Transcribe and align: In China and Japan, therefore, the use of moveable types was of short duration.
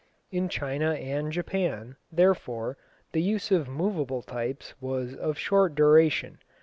In 0.31 0.49
China 0.49 0.93
and 0.93 1.31
Japan, 1.31 1.95
therefore, 2.11 2.75
the 3.11 3.21
use 3.21 3.51
of 3.51 3.67
moveable 3.69 4.23
types 4.23 4.73
was 4.81 5.13
of 5.13 5.37
short 5.37 5.75
duration. 5.75 6.39